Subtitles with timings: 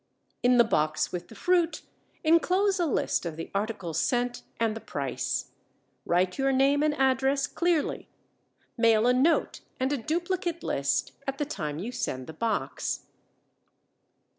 [0.41, 1.83] In the box with the fruit
[2.23, 5.51] inclose a list of the articles sent and the price.
[6.07, 8.09] Write your name and address clearly.
[8.75, 13.05] Mail a note and a duplicate list at the time you send the box.